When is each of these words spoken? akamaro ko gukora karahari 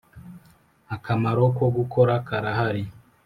akamaro 0.95 1.43
ko 1.57 1.65
gukora 1.77 2.13
karahari 2.27 2.83